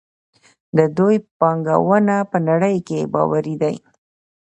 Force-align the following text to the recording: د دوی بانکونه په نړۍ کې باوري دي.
د 0.77 0.79
دوی 0.97 1.15
بانکونه 1.39 2.15
په 2.31 2.37
نړۍ 2.49 2.77
کې 2.87 2.99
باوري 3.13 3.55
دي. 3.61 3.75